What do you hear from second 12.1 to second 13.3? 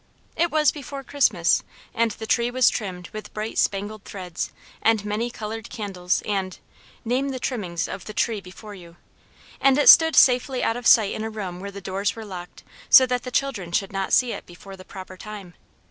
were locked, so that the